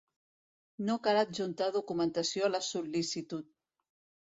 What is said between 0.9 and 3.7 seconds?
cal adjuntar documentació a la sol·licitud.